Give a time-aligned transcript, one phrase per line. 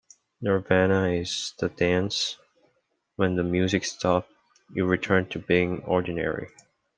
[0.41, 2.39] Nirvana is the dance;
[3.17, 4.33] when the music stops,
[4.73, 6.49] you return to being ordinary.